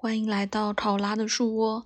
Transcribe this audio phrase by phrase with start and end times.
[0.00, 1.84] 欢迎来到考拉的树窝。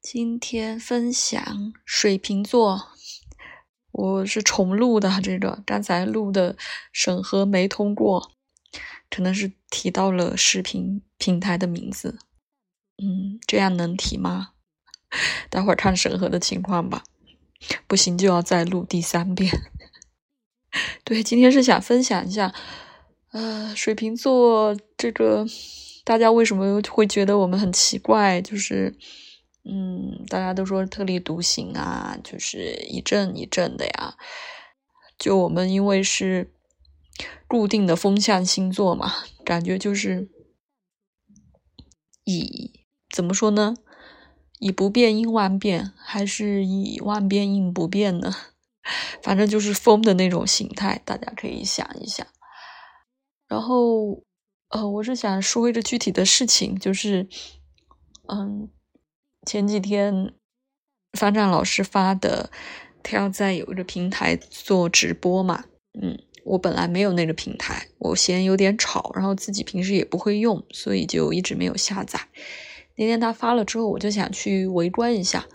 [0.00, 2.92] 今天分享水瓶座，
[3.90, 6.56] 我是重录的这个，刚才录的
[6.92, 8.30] 审核没通过，
[9.10, 12.16] 可能是提到了视频平台的名字。
[12.98, 14.50] 嗯，这样能提吗？
[15.50, 17.02] 待会儿看审核的情况吧。
[17.88, 19.50] 不行就要再录第三遍。
[21.02, 22.54] 对，今天是想分享一下，
[23.32, 25.44] 呃，水瓶座这个。
[26.04, 28.42] 大家为什么会觉得我们很奇怪？
[28.42, 28.96] 就是，
[29.64, 34.16] 嗯，大家都说特立独行啊，就是一阵一阵的呀。
[35.16, 36.52] 就我们因为是
[37.46, 39.12] 固定的风向星座嘛，
[39.44, 40.28] 感觉就是
[42.24, 42.72] 以
[43.14, 43.76] 怎么说呢？
[44.58, 48.34] 以不变应万变，还是以万变应不变呢？
[49.22, 52.26] 反正就是风的那种形态，大家可以想一想。
[53.46, 54.24] 然后。
[54.72, 57.28] 呃，我是想说一个具体的事情，就是，
[58.28, 58.70] 嗯，
[59.46, 60.32] 前几天
[61.12, 62.50] 方丈老师发的，
[63.02, 65.64] 他要在有一个平台做直播嘛，
[66.00, 72.18] 嗯，我本来没有那个平台，我嫌有点吵，然后自己平时也不会用，所以就一直没有下载。
[72.96, 75.46] 那天他发了之后，我就想去围观一下，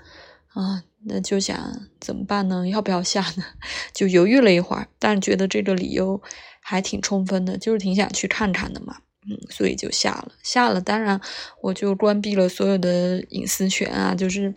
[0.49, 2.67] 啊，那就想怎么办呢？
[2.67, 3.43] 要不要下呢？
[3.95, 6.21] 就犹豫了一会儿，但觉得这个理由
[6.61, 8.97] 还挺充分的，就是挺想去看看的嘛。
[9.29, 11.19] 嗯，所以就下了，下了，当然
[11.61, 14.53] 我就关闭了所有的隐私权啊，就是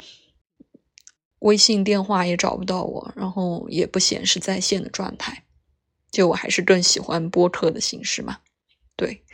[1.40, 5.42] 微信电话也找不到我，然后也不显示在线的状态。
[6.12, 8.38] 就我还是更喜欢播客的形式嘛。
[8.94, 9.24] 对，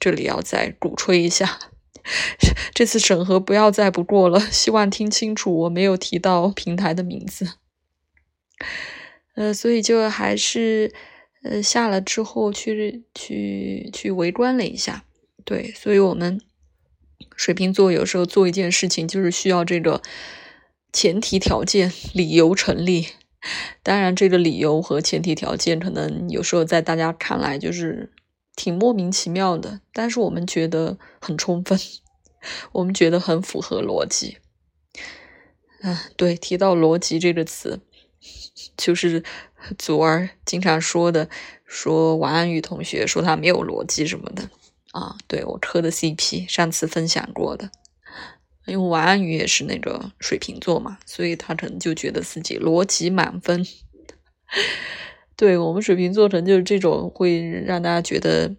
[0.00, 1.58] 这里要再鼓吹一下，
[2.72, 7.54] 这次审核不要再不过了，希望听清楚，我没有提到平台的名字。
[9.34, 10.94] 呃，所以就还是。
[11.50, 15.04] 呃，下了之后去去去围观了一下，
[15.44, 16.40] 对，所以我们
[17.36, 20.02] 水瓶座有时候做一件事情，就是需要这个
[20.92, 23.08] 前提条件、理由成立。
[23.82, 28.12] 当然，这个理由和前提条件可能有时候在大家看来就是
[28.56, 31.78] 挺莫名其妙的，但是我们觉得很充分，
[32.72, 34.38] 我们觉得很符合逻辑。
[35.82, 37.78] 嗯，对，提到逻辑这个词，
[38.76, 39.22] 就是。
[39.78, 41.28] 祖儿经常说的，
[41.64, 44.48] 说王安宇同学说他没有逻辑什么的
[44.92, 47.68] 啊，对我磕的 CP，上次分享过的，
[48.66, 53.66] 因为王安宇也是那个水瓶座嘛，所以他可能就觉得自己逻辑满分。
[55.34, 58.54] 对我们水瓶座，可能就是这种会让大家觉得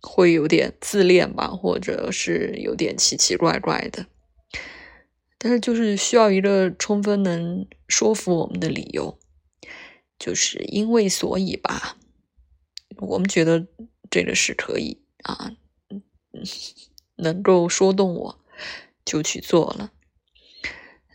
[0.00, 4.06] 会有点自恋吧，或者是有点奇奇怪怪的，
[5.38, 9.18] 但是就是需要一个充分能说服我们的理由。
[10.18, 11.98] 就是因为所以吧，
[12.96, 13.66] 我们觉得
[14.10, 15.52] 这个是可以啊，
[17.16, 18.40] 能够说动我，
[19.04, 19.92] 就去做了。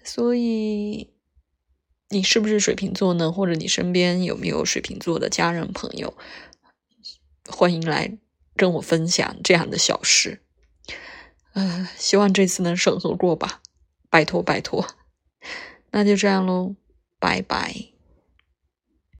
[0.03, 1.11] 所以
[2.09, 3.31] 你是不是水瓶座呢？
[3.31, 6.15] 或者你身边有没有水瓶座的家人朋友？
[7.49, 8.19] 欢迎来
[8.55, 10.43] 跟我分享这样的小事。
[11.53, 13.60] 呃，希望这次能审核过吧，
[14.11, 14.85] 拜托拜托。
[15.89, 16.75] 那就这样喽，
[17.19, 17.90] 拜拜。